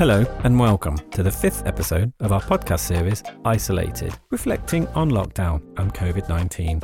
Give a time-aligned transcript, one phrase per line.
[0.00, 5.60] Hello, and welcome to the fifth episode of our podcast series, Isolated, reflecting on lockdown
[5.78, 6.80] and COVID 19.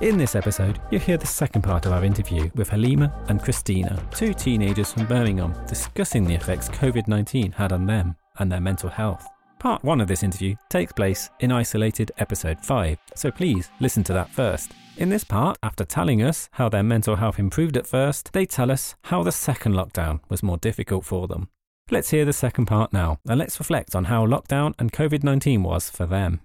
[0.00, 4.02] In this episode, you'll hear the second part of our interview with Halima and Christina,
[4.10, 8.90] two teenagers from Birmingham, discussing the effects COVID 19 had on them and their mental
[8.90, 9.24] health.
[9.60, 14.12] Part one of this interview takes place in Isolated episode 5, so please listen to
[14.14, 14.72] that first.
[14.96, 18.72] In this part, after telling us how their mental health improved at first, they tell
[18.72, 21.50] us how the second lockdown was more difficult for them.
[21.90, 25.62] Let's hear the second part now, and let's reflect on how lockdown and COVID 19
[25.62, 26.40] was for them.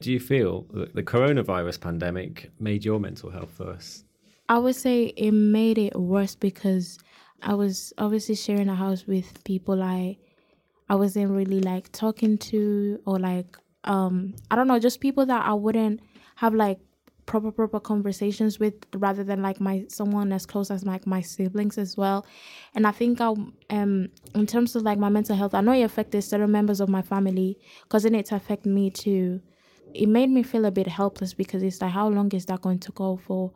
[0.00, 4.04] Do you feel that the coronavirus pandemic made your mental health worse?
[4.50, 6.98] I would say it made it worse because
[7.40, 10.18] I was obviously sharing a house with people I
[10.90, 15.46] I wasn't really like talking to or like um I don't know, just people that
[15.46, 16.00] I wouldn't
[16.36, 16.80] have like
[17.26, 21.78] proper proper conversations with rather than like my someone as close as like my siblings
[21.78, 22.26] as well.
[22.74, 23.28] And i think i
[23.70, 26.88] um in terms of like my mental health i know it affected certain members of
[26.88, 29.40] my family causing it to affect me too.
[29.94, 32.78] It made me feel a bit helpless because it's like how long is that going
[32.80, 33.52] to go for?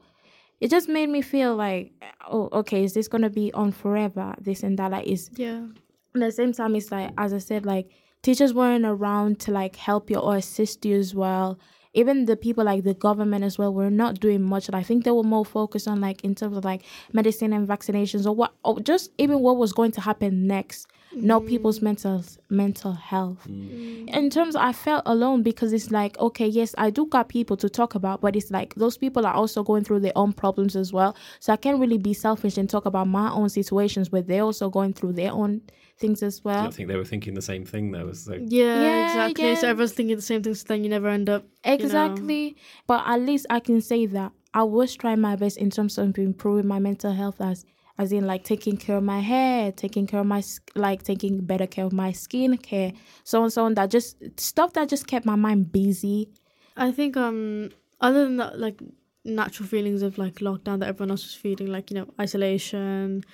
[0.60, 1.92] It just made me feel like
[2.30, 4.34] oh okay is this gonna be on forever?
[4.40, 5.66] This and that like is Yeah.
[6.14, 7.90] at the same time it's like as i said like
[8.22, 11.58] teachers weren't around to like help you or assist you as well
[11.96, 14.68] even the people like the government as well were not doing much.
[14.68, 17.66] And i think they were more focused on like in terms of like medicine and
[17.66, 21.48] vaccinations or what or just even what was going to happen next not mm.
[21.48, 23.46] people's mental mental health.
[23.48, 24.06] Mm.
[24.06, 24.16] Mm.
[24.16, 27.68] In terms i felt alone because it's like okay yes i do got people to
[27.68, 30.92] talk about but it's like those people are also going through their own problems as
[30.92, 31.16] well.
[31.40, 34.68] So i can't really be selfish and talk about my own situations but they're also
[34.68, 35.62] going through their own
[35.98, 36.66] things as well.
[36.66, 38.06] I think they were thinking the same thing, though.
[38.06, 38.40] Was Yeah,
[38.82, 39.56] Yeah, exactly.
[39.56, 41.44] So everyone's thinking the same thing, so then you never end up.
[41.64, 42.56] Exactly.
[42.86, 46.16] But at least I can say that I was trying my best in terms of
[46.18, 47.64] improving my mental health as
[47.98, 51.40] as in like taking care of my hair, taking care of my sk- like taking
[51.40, 52.92] better care of my skin care,
[53.24, 56.28] so on so on that just stuff that just kept my mind busy.
[56.76, 58.82] I think um other than that like
[59.26, 63.24] natural feelings of like lockdown that everyone else was feeling, like, you know, isolation,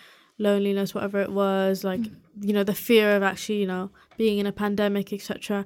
[0.43, 2.01] loneliness, whatever it was, like,
[2.41, 5.65] you know, the fear of actually, you know, being in a pandemic, etc.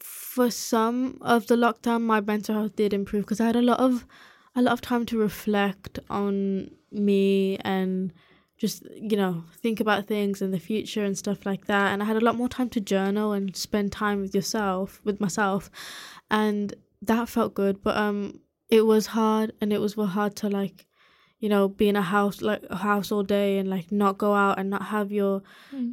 [0.00, 3.80] For some of the lockdown my mental health did improve because I had a lot
[3.80, 4.06] of
[4.54, 8.12] a lot of time to reflect on me and
[8.58, 11.92] just you know think about things in the future and stuff like that.
[11.92, 15.20] And i had a lot more time to journal and spend time with yourself with
[15.20, 15.70] myself.
[16.30, 20.85] And that felt good but um it was hard and it was hard to like
[21.38, 24.34] you know be in a house like a house all day and like not go
[24.34, 25.42] out and not have your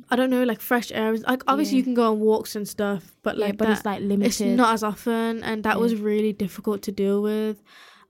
[0.09, 1.79] i don't know like fresh air like obviously Yeah.
[1.79, 4.25] you can go on walks and stuff but Yeah, like but that, it's like limited.
[4.27, 5.81] it's not as often and that Yeah.
[5.81, 7.61] was really difficult to deal with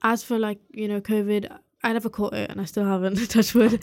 [0.02, 1.42] as for like you know covid
[1.82, 3.80] i never caught it and i still haven't touch wood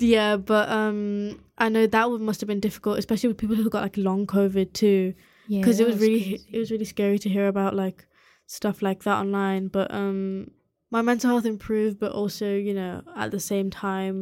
[0.00, 3.82] yeah but um i know that must have been difficult especially with people who got
[3.82, 5.14] like long covid too
[5.48, 6.46] yeah, because it that was really crazy.
[6.52, 8.06] it was really scary to hear about like
[8.46, 10.50] stuff like that online but um
[10.96, 12.92] my mental health improved but also you know
[13.22, 14.16] at the same time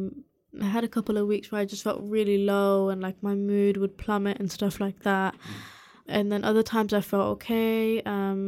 [0.61, 3.35] i had a couple of weeks where i just felt really low and like my
[3.51, 5.31] mood would plummet and stuff like that
[6.15, 8.41] and then other times i felt okay um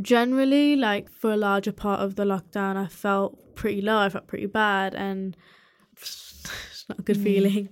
[0.00, 4.26] generally like for a larger part of the lockdown i felt pretty low i felt
[4.26, 5.36] pretty bad and
[5.92, 7.22] it's not a good Mm.
[7.24, 7.68] feeling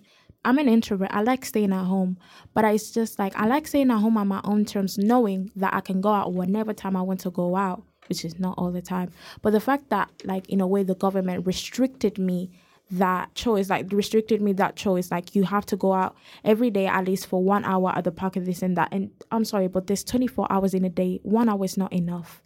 [0.49, 1.09] I'm an introvert.
[1.11, 2.19] I like staying at home,
[2.55, 5.75] but it's just like I like staying at home on my own terms, knowing that
[5.75, 8.71] I can go out whenever time I want to go out, which is not all
[8.71, 9.11] the time.
[9.43, 12.50] But the fact that, like, in a way, the government restricted me
[12.91, 16.87] that choice, like, restricted me that choice, like, you have to go out every day
[16.87, 18.89] at least for one hour at the park and this and that.
[18.93, 21.21] And I'm sorry, but there's 24 hours in a day.
[21.22, 22.43] One hour is not enough.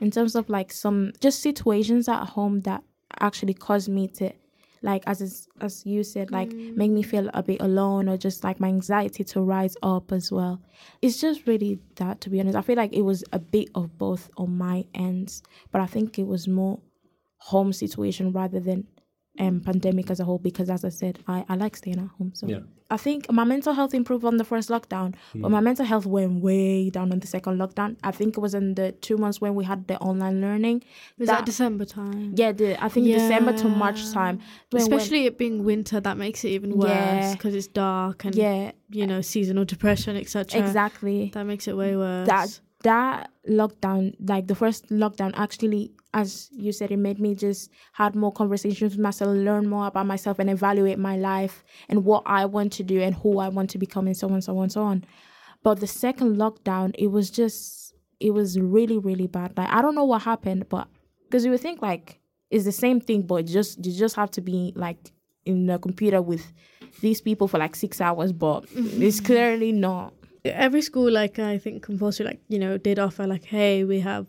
[0.00, 2.82] In terms of like some just situations at home that
[3.18, 4.32] actually caused me to
[4.82, 6.74] like as is, as you said like mm.
[6.74, 10.32] make me feel a bit alone or just like my anxiety to rise up as
[10.32, 10.60] well.
[11.02, 12.56] It's just really that to be honest.
[12.56, 15.42] I feel like it was a bit of both on my ends
[15.72, 16.80] but i think it was more
[17.38, 18.86] home situation rather than
[19.38, 22.32] um pandemic as a whole because as i said i i like staying at home
[22.34, 22.48] so.
[22.48, 22.58] Yeah.
[22.90, 26.42] i think my mental health improved on the first lockdown but my mental health went
[26.42, 27.96] way down on the second lockdown.
[28.02, 30.82] I think it was in the two months when we had the online learning.
[31.16, 32.34] Was that, december time?
[32.36, 34.38] Yeah the i think december to march time.
[34.38, 37.32] When- when- especially it being winter that makes it even worse Yeah.
[37.32, 38.72] because it's dark and yeah.
[38.90, 41.30] you know seasonal depression etc exactly.
[41.34, 42.26] That makes it way worse.
[42.26, 47.70] That that lockdown like the first lockdown actually as you said it made me just
[47.92, 52.22] had more conversations with myself learn more about myself and evaluate my life and what
[52.26, 54.70] i want to do and who i want to become and so on so on
[54.70, 55.04] so on
[55.62, 59.94] but the second lockdown it was just it was really really bad like i don't
[59.94, 60.88] know what happened but
[61.24, 64.40] because you would think like it's the same thing but just you just have to
[64.40, 65.12] be like
[65.44, 66.52] in a computer with
[67.00, 70.14] these people for like six hours, but it's clearly not.
[70.44, 74.26] Every school like i think compulsory like you know did offer like hey we have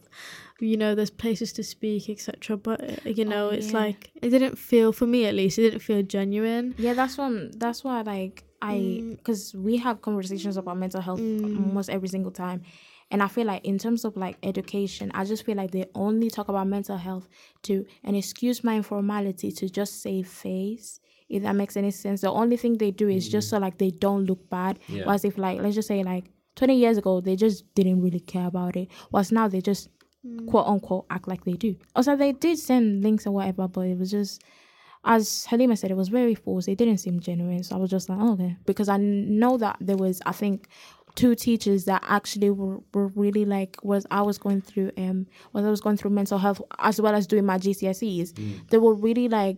[0.60, 3.80] you know there's places to speak etc but uh, you know Oh, it's yeah.
[3.80, 7.52] like it didn't feel for me at least it didn't feel genuine Yeah, that's one.
[7.58, 9.18] That's why like I Mm.
[9.18, 11.58] because we have conversations about mental health Mm.
[11.58, 12.62] almost every single time.
[13.10, 16.30] And I feel like in terms of like education, I just feel like they only
[16.30, 17.28] talk about mental health
[17.64, 21.00] to and excuse my informality to just save face.
[21.31, 22.22] If that makes any sense.
[22.22, 23.51] The only thing they do is just mm.
[23.51, 24.80] so like they don't look bad.
[24.88, 25.06] Yeah.
[25.06, 26.25] Whereas if like let's just say like
[26.56, 28.89] twenty years ago they just didn't really care about it.
[29.12, 29.89] Whilst now they just
[30.25, 30.48] mm.
[30.48, 31.75] quote unquote act like they do.
[31.95, 34.44] Also they did send links or whatever, but it was just
[35.04, 36.68] as Halima said, it was very forced.
[36.68, 37.63] It didn't seem genuine.
[37.63, 38.56] So I was just like, oh, okay.
[38.68, 40.68] Because I know that there was, I think,
[41.16, 45.66] two teachers that actually were, were really like was I was going through um when
[45.66, 48.33] I was going through mental health as well as doing my GCSEs.
[48.33, 48.69] Mm.
[48.69, 49.57] They were really like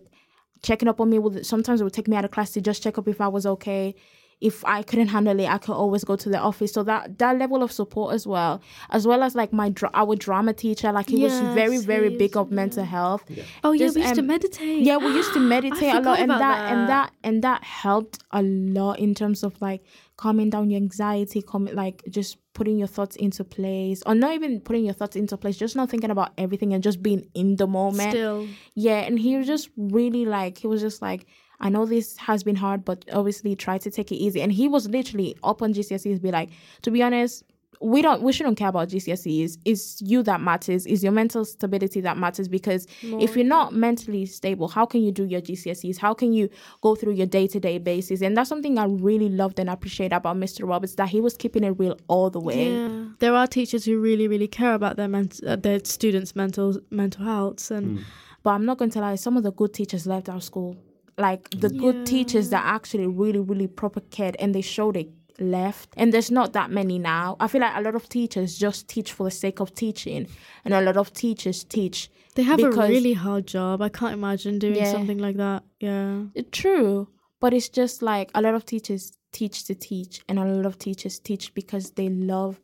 [0.64, 2.82] checking up on me with sometimes it would take me out of class to just
[2.82, 3.94] check up if I was okay.
[4.40, 6.72] If I couldn't handle it, I could always go to the office.
[6.72, 10.16] So that that level of support as well, as well as like my dra- our
[10.16, 13.22] drama teacher, like he was very very he big was, of mental health.
[13.62, 16.18] oh yeah Just, we used to um, meditate Yeah, we used to meditate a lot,
[16.18, 16.88] and about that, and that.
[16.88, 19.82] that and that helped a lot in terms of like
[20.16, 24.60] calming down your anxiety, calming like just putting your thoughts into place, or not even
[24.60, 27.66] putting your thoughts into place, just not thinking about everything and just being in the
[27.66, 28.10] moment.
[28.10, 31.26] still Yeah, and he was just really like he was just like.
[31.60, 34.42] I know this has been hard, but obviously try to take it easy.
[34.42, 36.50] And he was literally up on GCSEs, be like,
[36.82, 37.44] to be honest,
[37.80, 39.58] we don't we shouldn't care about GCSEs.
[39.64, 40.86] It's you that matters.
[40.86, 45.12] It's your mental stability that matters because if you're not mentally stable, how can you
[45.12, 45.98] do your GCSEs?
[45.98, 46.48] How can you
[46.80, 48.22] go through your day to day basis?
[48.22, 50.68] And that's something I really loved and appreciate about Mr.
[50.68, 52.70] Roberts that he was keeping it real all the way.
[52.72, 56.78] yeah there are teachers who really really care about their ment- uh, their students mental
[56.90, 58.00] mental health and
[58.42, 60.76] But I'm not going to lie, some of the good teachers left our school.
[61.16, 65.08] Like the good teachers that actually really, really proper cared and they showed it
[65.38, 65.88] left.
[65.96, 67.36] And there's not that many now.
[67.40, 70.26] I feel like a lot of teachers just teach for the sake of teaching,
[70.64, 72.10] and a lot of teachers teach.
[72.36, 74.90] they have a really hard job i can't imagine doing Yeah.
[74.96, 77.06] something like that yeah It's True,
[77.40, 80.76] but it's just like a lot of teachers teach to teach, and a lot of
[80.78, 82.60] teachers teach because they love.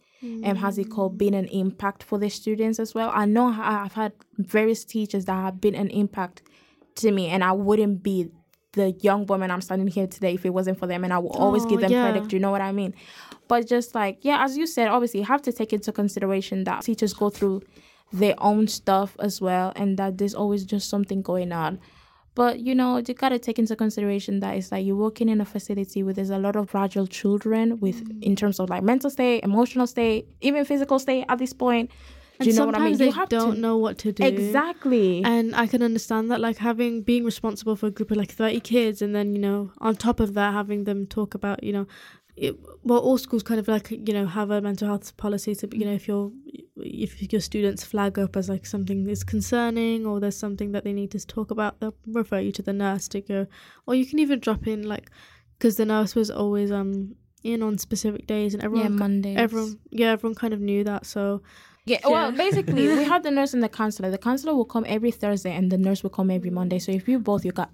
[0.47, 1.17] Um, how's it called?
[1.17, 3.11] Being an impact for their students as well.
[3.23, 6.43] I know I've had various teachers that have been an impact
[6.97, 8.29] to me, and I wouldn't be
[8.73, 11.31] the young woman I'm standing here today if it wasn't for them, and I will
[11.31, 12.11] always Oh, give them yeah.
[12.11, 12.29] credit.
[12.29, 12.95] Do you know what I mean?
[13.49, 16.83] But just like yeah, as you said, obviously you have to take into consideration that
[16.83, 17.63] teachers go through
[18.13, 21.81] their own stuff as well, and that there's always just something going on.
[22.37, 25.45] But you know, you gotta take into consideration that it's like you're working in a
[25.45, 28.23] facility where there's a lot of fragile children with Mm.
[28.23, 31.91] in terms of like mental state, emotional state, even physical state at this point.
[32.41, 32.99] Do and you know what I sometimes mean?
[32.99, 35.23] they you have don't to know what to do exactly.
[35.25, 38.61] and i can understand that like having being responsible for a group of like 30
[38.61, 41.87] kids and then you know on top of that having them talk about you know
[42.37, 45.69] it, well all schools kind of like you know have a mental health policy to
[45.77, 46.33] you know if your
[46.79, 50.95] if your students flag up as like something is concerning or there's something that they
[50.95, 53.47] need to talk about they'll refer you to the nurse to go
[53.87, 55.11] or you can even drop in like
[55.59, 59.37] because the nurse was always um in on specific days and everyone yeah, Mondays.
[59.39, 61.43] everyone yeah everyone kind of knew that so
[61.91, 64.11] Yeah, well, basically, we had the nurse and the counselor.
[64.11, 66.79] The counselor will come every Thursday, and the nurse will come every Monday.
[66.79, 67.71] So if you both, you got.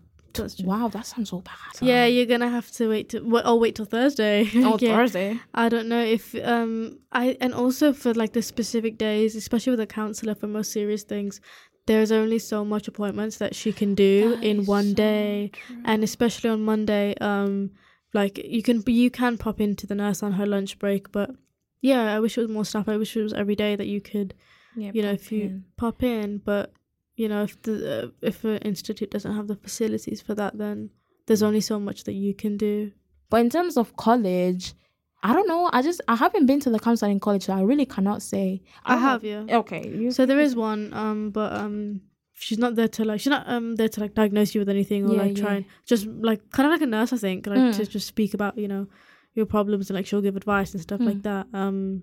[0.70, 1.54] Wow, that sounds so bad.
[1.80, 4.38] yeah you're gonna have to wait to well, oh wait till thursday
[4.68, 4.94] Oh, Yeah.
[4.96, 5.40] Thursday.
[5.54, 9.80] I don't know if um I and also for like the specific days, especially with
[9.80, 11.40] a counselor for most serious things,
[11.86, 15.52] there's only so much appointments that she can do That in one so day,
[15.86, 17.70] and especially on Monday, um,
[18.12, 21.30] like you can you can pop into the nurse on her lunch break, but
[21.80, 22.88] yeah, I wish it was more staff.
[22.88, 24.34] I wish it was every day that you could
[24.76, 25.64] Yeah, you know if you in.
[25.76, 26.72] pop in, but
[27.16, 30.90] you know if the uh, if an institute doesn't have the facilities for that, then
[31.26, 32.92] there's only so much that you can do.
[33.30, 34.74] But in terms of college,
[35.22, 35.68] I don't know.
[35.72, 38.62] I just I haven't been to the counseling college, so I really cannot say.
[38.84, 39.08] I don't know.
[39.08, 39.58] have, yeah.
[39.58, 40.10] Okay.
[40.10, 42.02] So there is one, um, but um,
[42.34, 45.04] she's not there to like she's not um there to like diagnose you with anything
[45.08, 45.56] or Yeah, like try yeah.
[45.56, 47.76] and just like kind of like a nurse, I think, like Mm.
[47.76, 48.86] to just speak about you know
[49.36, 51.06] your problems and like she'll give advice and stuff Mm.
[51.06, 51.46] like that.
[51.52, 52.02] Um,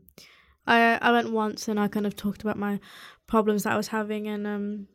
[0.65, 2.79] I I went once and I kind of talked about my
[3.27, 4.87] problems that I was having and um.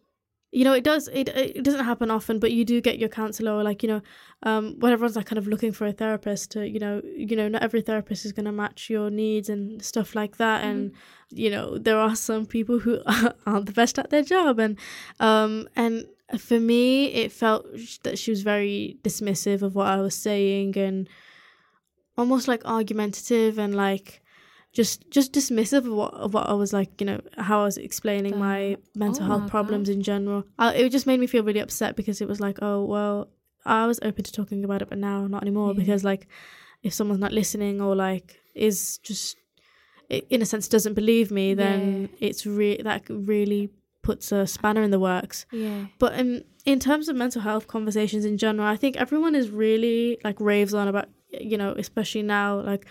[0.51, 1.09] You know, it does.
[1.09, 4.01] It it doesn't happen often, but you do get your counselor, or like you know,
[4.45, 7.49] um, when everyone's like kind of looking for a therapist to, you know, you know,
[7.49, 10.93] not every therapist is gonna match your needs and stuff like that, and
[11.29, 12.99] you know there are some people who
[13.47, 14.79] aren't the best at their job and
[15.21, 16.07] um and
[16.39, 17.67] for me it felt
[18.05, 21.07] that she was very dismissive of what i was saying and
[22.19, 24.21] almost like argumentative and like
[24.73, 27.79] just just dismissive of what of what i was like you know how i was
[27.79, 31.43] explaining my mental oh health my problems in general I, it just made me feel
[31.43, 33.29] really upset because it was like oh well
[33.67, 35.81] I was open to talking about it, but now not anymore Yeah.
[35.81, 36.27] because like
[36.83, 39.37] if someone's not listening or like is just
[40.09, 43.71] in a sense doesn't believe me, then it's re- that really
[44.03, 45.45] puts a spanner in the works.
[45.53, 45.87] Yeah.
[45.99, 50.19] But in in terms of mental health conversations in general, I think everyone is really
[50.25, 52.87] like raves on about you know, especially now, like,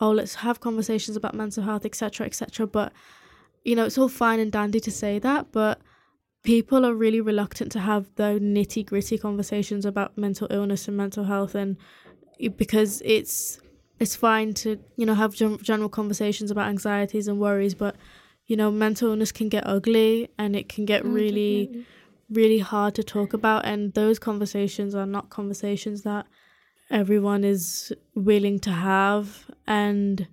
[0.00, 2.66] oh, let's have conversations about mental health, etc., etc.
[2.66, 2.92] But
[3.64, 5.80] you know, it's all fine and dandy to say that, but
[6.42, 11.24] people are really reluctant to have the nitty gritty conversations about mental illness and mental
[11.24, 11.76] health, and
[12.56, 13.58] because it's
[13.98, 17.96] it's fine to you know have gen- conversations about anxieties and worries, but
[18.46, 21.86] you know, mental illness can get ugly and it can get Oh, really definitely.
[22.30, 26.26] really hard to talk about and those conversations are not conversations that
[26.90, 30.28] everyone is willing to have and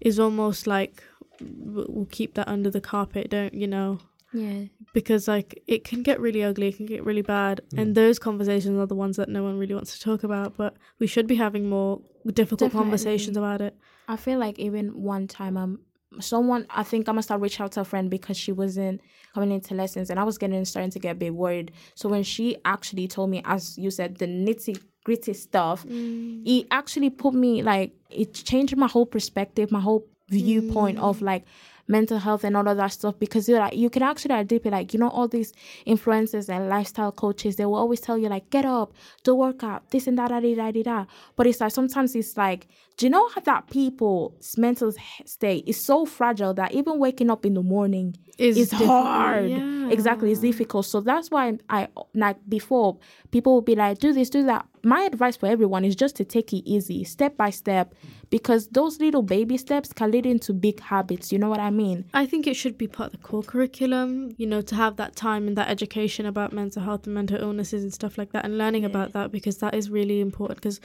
[0.00, 1.02] is almost like
[1.40, 3.98] we'll keep that under the carpet don't you know
[4.32, 4.64] Yeah.
[4.92, 8.78] because like it can get really ugly it can get really bad and those conversations
[8.78, 11.36] are the ones that no one really wants to talk about but we should be
[11.36, 12.84] having more difficult Definitely.
[12.84, 13.74] conversations about it
[14.08, 15.80] I feel like even one time um
[16.18, 19.00] someone I think I must have reached out to a friend because she wasn't
[19.32, 21.70] coming into lessons and I was getting starting to get a bit worried.
[21.94, 26.42] So when she actually told me, as you said, the nitty gritty stuff, mm.
[26.46, 31.22] it actually put me like it changed my whole perspective, my whole viewpoint of mm.
[31.22, 31.44] like
[31.90, 34.94] mental health and all of that stuff because you're like you can actually identify like
[34.94, 35.52] you know all these
[35.86, 38.92] influencers and lifestyle coaches they will always tell you like get up
[39.24, 41.04] do workout this and that da, da, da, da, da.
[41.34, 42.68] but it's like sometimes it's like
[43.00, 44.92] do you know how that people's mental
[45.24, 49.48] state is so fragile that even waking up in the morning Is is hard.
[49.48, 49.88] yeah.
[49.88, 50.84] exactly it's difficult.
[50.84, 52.98] So that's why i like before
[53.30, 54.66] people will be like do this do that.
[54.84, 57.94] My advice for everyone is just to take it easy step by step
[58.28, 62.04] because those little baby steps can lead into big habits you know what i mean?
[62.12, 65.16] I think it should be part of the core curriculum, you know, to have that
[65.16, 68.58] time and that education about mental health and mental illnesses and stuff like that and
[68.58, 70.80] learning about that because that is really important because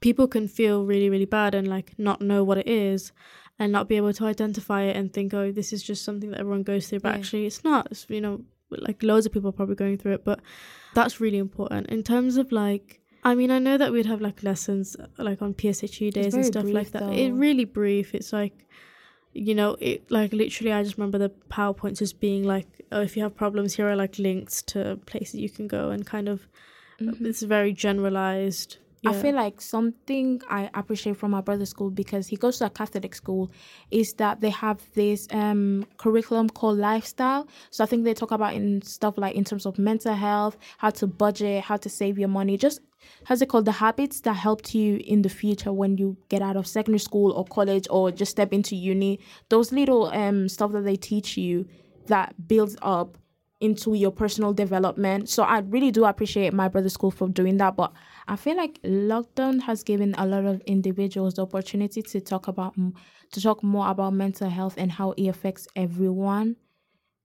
[0.00, 3.12] people can feel really, really bad and like not know what it is
[3.58, 6.40] and not be able to identify it and think, oh, this is just something that
[6.40, 7.00] everyone goes through.
[7.00, 7.18] But Yeah.
[7.18, 7.88] actually, it's not.
[7.90, 10.40] It's, you know, like loads of people are probably going through it, but
[10.94, 11.88] that's really important.
[11.88, 15.42] In terms of like, I mean, I know that we'd have like lessons uh, like
[15.42, 17.02] on PSHE days and stuff like that.
[17.12, 18.14] It really brief.
[18.14, 18.66] It's like,
[19.34, 20.72] you know, it like literally.
[20.72, 23.96] I just remember the PowerPoints just being like, oh, if you have problems, here are
[23.96, 26.48] like links to places you can go, and kind of,
[26.98, 28.78] it's very generalized.
[29.06, 32.70] I feel like something I appreciate from my brother's school because he goes to a
[32.70, 33.50] Catholic school
[33.90, 37.48] is that they have this um curriculum called lifestyle.
[37.70, 40.90] So I think they talk about in stuff like in terms of mental health, how
[40.90, 42.80] to budget, how to save your money, just
[43.24, 46.56] how's it called the habits that helped you in the future when you get out
[46.56, 49.18] of secondary school or college or just step into uni.
[49.48, 51.66] Those little um stuff that they teach you
[52.06, 53.16] that builds up
[53.60, 55.28] into your personal development.
[55.28, 57.76] So I really do appreciate my brother's school for doing that.
[57.76, 57.92] But
[58.26, 62.74] I feel like lockdown has given a lot of individuals the opportunity to talk about
[63.32, 66.56] to talk more about mental health and how it affects everyone.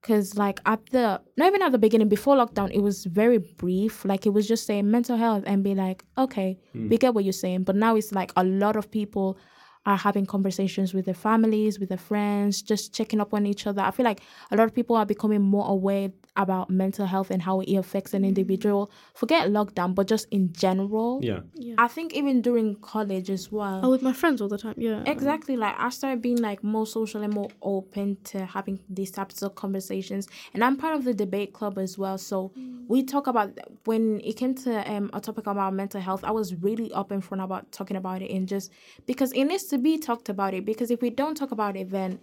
[0.04, 4.06] Cause like at the not even at the beginning before lockdown, it was very brief.
[4.06, 6.90] Like it was just saying mental health and be like, okay, hmm.
[6.90, 7.64] we get what you're saying.
[7.64, 9.38] But now it's like a lot of people
[9.86, 13.82] are having conversations with their families, with their friends, just checking up on each other.
[13.82, 17.42] I feel like a lot of people are becoming more aware about mental health and
[17.42, 18.92] how it affects an individual.
[19.14, 21.20] Forget lockdown, but just in general.
[21.24, 21.42] Yeah.
[21.78, 23.82] I think even during college as well.
[23.84, 24.76] Oh, with my friends all the time.
[24.78, 25.04] Yeah.
[25.06, 25.56] Exactly.
[25.56, 29.56] Like I started being like more social and more open to having these types of
[29.56, 30.28] conversations.
[30.54, 32.18] And I'm part of the debate club as well.
[32.18, 32.52] So
[32.88, 36.56] we talk about when it came to um a topic about mental health, I was
[36.56, 38.72] really up in front about talking about it and just
[39.06, 40.66] because it needs to be talked about it.
[40.66, 42.20] Because if we don't talk about it then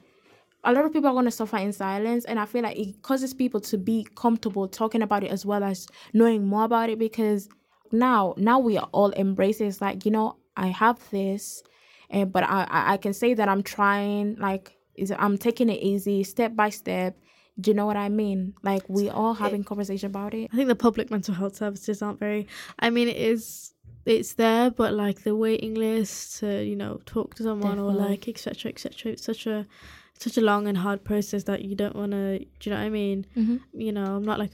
[0.64, 3.02] a lot of people are going to suffer in silence and i feel like it
[3.02, 6.98] causes people to be comfortable talking about it as well as knowing more about it
[6.98, 7.48] because
[7.90, 11.62] now now we are all embracing it's like you know i have this
[12.10, 16.22] and but i i, can say that i'm trying like is i'm taking it easy
[16.22, 17.18] step by step
[17.60, 20.68] do you know what i mean like we all having conversation about it I think
[20.68, 22.46] the public mental health services aren't very.
[22.78, 23.72] I mean, it is.
[24.04, 28.26] It's there, but like the waiting list to you know talk to someone or like
[28.26, 28.70] etc.
[28.70, 29.12] etc.
[29.12, 29.66] It's such a
[30.22, 32.38] such a long and hard process that you don't want to.
[32.38, 33.26] Do you know what I mean?
[33.36, 33.60] Mhm.
[33.74, 34.52] You know, I'm not like.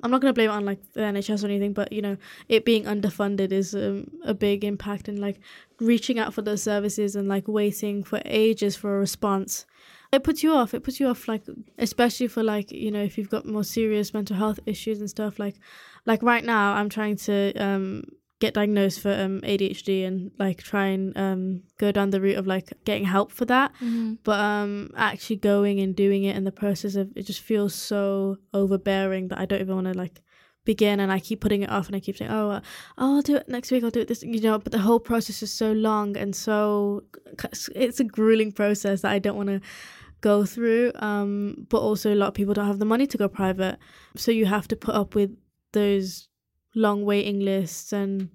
[0.00, 2.16] I'm not gonna blame it on like the NHS or anything, but you know,
[2.48, 5.40] it being underfunded is um, a big impact, and like
[5.80, 9.66] reaching out for those services and like waiting for ages for a response
[10.10, 11.42] it puts you off it puts you off like
[11.78, 15.38] especially for like you know if you've got more serious mental health issues and stuff
[15.38, 15.56] like
[16.06, 18.02] like right now i'm trying to um
[18.40, 22.46] get diagnosed for um adhd and like try and um go down the route of
[22.46, 23.72] like getting help for that
[24.24, 28.36] but um actually going and doing it and the process of it just feels so
[28.54, 30.22] overbearing that i don't even want to like
[30.64, 32.60] begin and I keep putting it off and I keep saying, oh, uh,
[32.98, 35.42] I'll do it next week, I'll do it this, you know, but the whole process
[35.42, 37.04] is so long and so
[37.74, 39.62] it's a grueling process that I don't want to
[40.20, 40.92] go through.
[40.96, 43.78] Um, but also, a lot of people don't have the money to go private.
[44.16, 45.30] So you have to put up with
[45.72, 46.28] those
[46.74, 48.30] long waiting lists and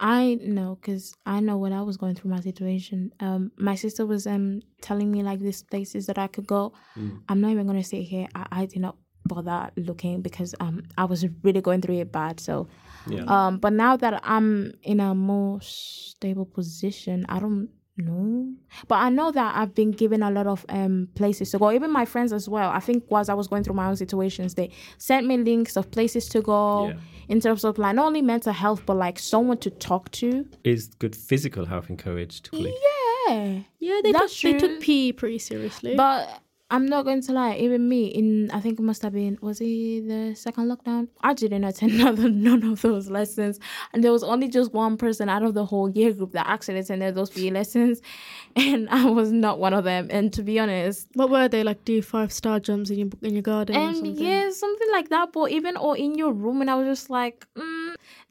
[0.00, 3.12] I know because I know when I was going through my situation.
[3.18, 6.72] Um, my sister was um telling me like these places that I could go.
[6.96, 7.22] Mm.
[7.28, 8.28] I'm not even gonna sit here.
[8.34, 12.38] I, I did not bother looking because um I was really going through it bad.
[12.38, 12.68] So
[13.08, 13.24] yeah.
[13.26, 18.52] um, but now that I'm in a more stable position, I don't know.
[18.86, 21.72] But I know that I've been given a lot of um places to go.
[21.72, 22.70] Even my friends as well.
[22.70, 25.90] I think whilst I was going through my own situations, they sent me links of
[25.90, 26.88] places to go.
[26.88, 26.94] Yeah
[27.28, 30.46] in terms of like not only mental health but like someone to talk to.
[30.64, 32.48] Is good physical health encouraged?
[32.52, 34.52] Yeah, yeah, they That's took true.
[34.52, 35.94] they took PE pretty seriously.
[35.94, 36.40] But
[36.70, 39.58] I'm not going to lie, even me in I think it must have been was
[39.60, 41.08] it the second lockdown?
[41.22, 43.58] I didn't attend none, none of those lessons.
[43.92, 46.80] And there was only just one person out of the whole year group that actually
[46.80, 48.02] attended those PE lessons.
[48.56, 50.08] And I was not one of them.
[50.10, 51.62] And to be honest What were they?
[51.62, 53.74] Like do five star jumps in your in your garden?
[53.74, 54.16] And something?
[54.16, 55.32] yeah, something like that.
[55.32, 57.77] But even or in your room and I was just like, mm,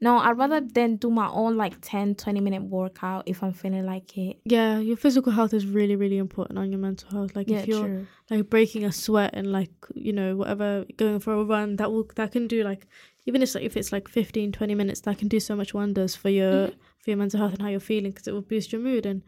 [0.00, 3.86] no, I'd rather then do my own like 10, 20 minute workout if I'm feeling
[3.86, 4.38] like it.
[4.44, 7.36] Yeah, your physical health is really, really important on your mental health.
[7.36, 11.20] Like yeah, if you're true like breaking a sweat and like you know whatever going
[11.20, 12.86] for a run that will that can do like
[13.26, 16.14] even if, like if it's like 15 20 minutes that can do so much wonders
[16.14, 16.78] for your mm-hmm.
[17.02, 19.22] for your mental health and how you're feeling because it will boost your mood and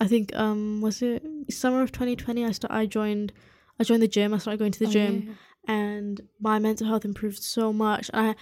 [0.00, 3.32] i think um was it summer of 2020 i start i joined
[3.78, 5.36] i joined the gym i started going to the oh, gym
[5.68, 5.74] yeah.
[5.74, 8.34] and my mental health improved so much i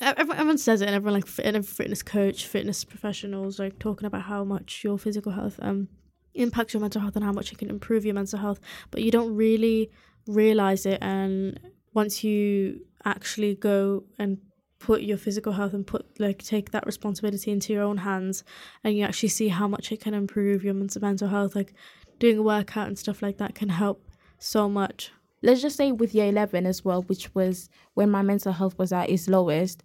[0.00, 4.82] everyone, says it and everyone like fitness coach fitness professionals like talking about how much
[4.82, 5.88] your physical health um
[6.34, 9.10] impacts your mental health and how much it can improve your mental health, but you
[9.10, 9.90] don't really
[10.26, 10.98] realize it.
[11.00, 11.58] And
[11.92, 14.38] once you actually go and
[14.78, 18.44] put your physical health and put like take that responsibility into your own hands
[18.82, 21.74] and you actually see how much it can improve your mental mental health like
[22.18, 24.02] doing a workout and stuff like that can help
[24.38, 28.52] so much let's just say with year 11 as well which was when my mental
[28.52, 29.82] health was at its lowest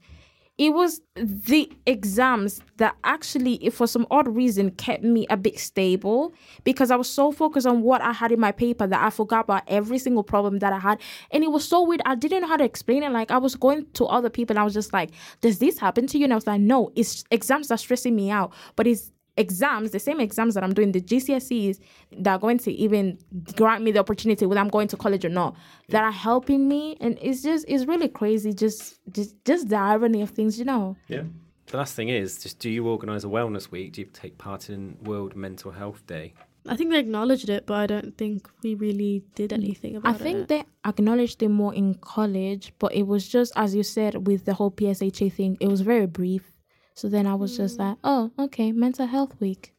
[0.58, 6.34] it was the exams that actually for some odd reason kept me a bit stable
[6.63, 9.41] because i was so focused on what i had in my paper that i forgot
[9.41, 11.00] about every single problem that i had.
[11.32, 13.12] And it was so weird i didn't know how to explain it.
[13.12, 16.08] Like i was going to other people and i was just like does this happen
[16.08, 16.24] to you?
[16.24, 18.54] And i was like no it's exams are stressing me out.
[18.76, 21.80] But it's exams, the same exams that I'm doing, the GCSEs
[22.19, 23.17] that are going to even
[23.56, 25.56] grant me the opportunity whether I'm going to college or not,
[25.89, 26.98] that are helping me.
[27.02, 30.95] And it's just it's really crazy, just just just the irony of things, you know.
[31.08, 31.24] Yeah.
[31.67, 33.93] The last thing is just do you organise a wellness week?
[33.93, 36.34] Do you take part in World Mental Health Day?
[36.67, 40.21] I think they acknowledged it, but I don't think we really did anything about it.
[40.21, 40.48] I think it.
[40.48, 44.54] they acknowledged it more in college, but it was just as you said with the
[44.56, 46.55] whole PSHE thing, it was very brief
[46.95, 49.73] so then I was just like, oh, okay, mental health week.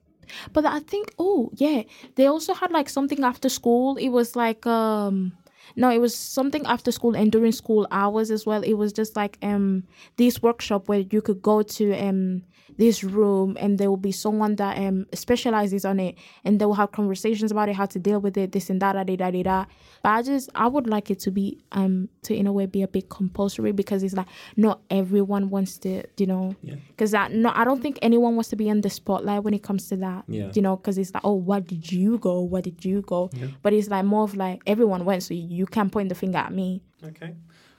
[0.52, 1.82] But I think, oh, yeah,
[2.16, 3.96] they also had like something after school.
[3.96, 5.32] It was like, um,
[5.76, 8.62] no, it was something after school and during school hours as well.
[8.62, 9.84] It was just like um
[10.16, 12.42] this workshop where you could go to um
[12.76, 16.74] this room and there will be someone that um specializes on it and they will
[16.74, 19.42] have conversations about it, how to deal with it, this and that, da da da
[19.42, 19.64] da.
[20.02, 22.82] But I just I would like it to be um to in a way be
[22.82, 26.54] a bit compulsory because it's like not everyone wants to you know
[26.88, 27.28] because yeah.
[27.28, 29.88] that no I don't think anyone wants to be in the spotlight when it comes
[29.88, 30.50] to that yeah.
[30.54, 33.48] you know because it's like oh what did you go where did you go yeah.
[33.62, 36.52] but it's like more of like everyone went so you can't point the finger at
[36.52, 36.82] me.
[37.04, 37.34] Okay.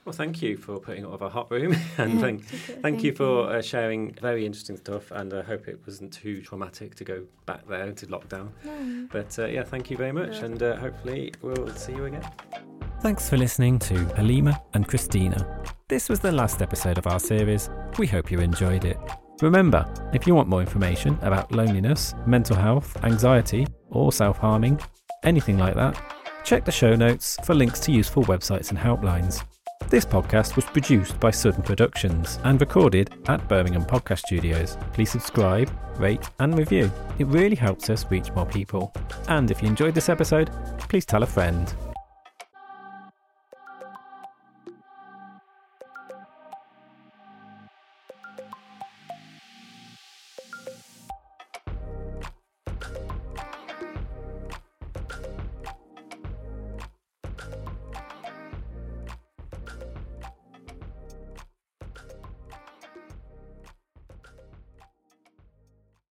[0.08, 3.12] Well, thank you for putting out of our hot room, and thank, thank, thank, you
[3.12, 5.10] for uh, sharing very interesting stuff.
[5.10, 8.48] And I hope it wasn't too traumatic to go back there to lockdown.
[8.64, 9.06] No.
[9.12, 10.46] But uh, yeah, thank you very much, yeah.
[10.46, 12.26] and uh, hopefully we'll see you again.
[13.02, 15.62] Thanks for listening to Halima and Christina.
[15.88, 17.68] This was the last episode of our series.
[17.98, 18.96] We hope you enjoyed it.
[19.42, 24.80] Remember, if you want more information about loneliness, mental health, anxiety, or self harming,
[25.22, 26.02] anything like that,
[26.44, 29.44] check the show notes for links to useful websites and helplines.
[29.86, 34.76] This podcast was produced by Sudden Productions and recorded at Birmingham Podcast Studios.
[34.92, 36.90] Please subscribe, rate, and review.
[37.18, 38.92] It really helps us reach more people.
[39.28, 40.50] And if you enjoyed this episode,
[40.90, 41.72] please tell a friend.